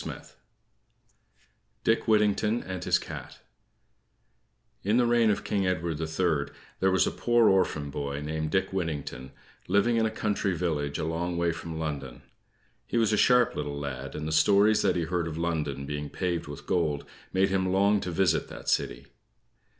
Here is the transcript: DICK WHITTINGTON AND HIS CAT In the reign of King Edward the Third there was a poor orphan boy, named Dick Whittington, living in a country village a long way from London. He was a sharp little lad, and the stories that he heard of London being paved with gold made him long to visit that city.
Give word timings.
DICK 1.83 2.07
WHITTINGTON 2.07 2.63
AND 2.63 2.83
HIS 2.85 2.97
CAT 2.97 3.37
In 4.83 4.97
the 4.97 5.05
reign 5.05 5.29
of 5.29 5.43
King 5.43 5.67
Edward 5.67 5.99
the 5.99 6.07
Third 6.07 6.49
there 6.79 6.89
was 6.89 7.05
a 7.05 7.11
poor 7.11 7.47
orphan 7.49 7.91
boy, 7.91 8.19
named 8.19 8.49
Dick 8.49 8.73
Whittington, 8.73 9.29
living 9.67 9.97
in 9.97 10.07
a 10.07 10.09
country 10.09 10.55
village 10.55 10.97
a 10.97 11.05
long 11.05 11.37
way 11.37 11.51
from 11.51 11.77
London. 11.77 12.23
He 12.87 12.97
was 12.97 13.13
a 13.13 13.15
sharp 13.15 13.55
little 13.55 13.77
lad, 13.79 14.15
and 14.15 14.27
the 14.27 14.31
stories 14.31 14.81
that 14.81 14.95
he 14.95 15.03
heard 15.03 15.27
of 15.27 15.37
London 15.37 15.85
being 15.85 16.09
paved 16.09 16.47
with 16.47 16.65
gold 16.65 17.05
made 17.31 17.49
him 17.49 17.71
long 17.71 17.99
to 17.99 18.09
visit 18.09 18.47
that 18.47 18.69
city. 18.69 19.05